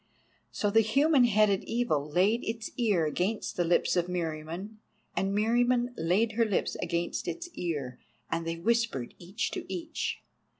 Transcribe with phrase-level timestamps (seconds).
[0.51, 4.77] So the human headed Evil laid its ear against the lips of Meriamun,
[5.15, 10.23] and Meriamun laid her lips against its ear, and they whispered each to each.